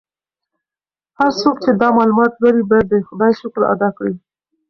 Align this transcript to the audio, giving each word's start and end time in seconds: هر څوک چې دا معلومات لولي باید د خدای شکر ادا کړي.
هر 1.19 1.31
څوک 1.41 1.55
چې 1.63 1.71
دا 1.81 1.87
معلومات 1.97 2.31
لولي 2.41 2.63
باید 2.71 2.87
د 2.89 2.93
خدای 3.07 3.31
شکر 3.41 3.61
ادا 3.73 3.89
کړي. 3.97 4.15